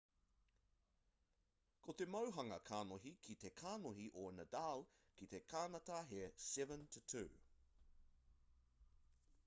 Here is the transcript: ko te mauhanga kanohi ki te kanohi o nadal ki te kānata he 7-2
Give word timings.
ko 1.87 1.93
te 1.99 2.05
mauhanga 2.13 2.57
kanohi 2.69 3.11
ki 3.27 3.35
te 3.43 3.51
kanohi 3.61 4.07
o 4.21 4.23
nadal 4.39 4.83
ki 5.19 5.27
te 5.35 5.41
kānata 5.53 5.99
he 6.13 6.23
7-2 6.47 7.23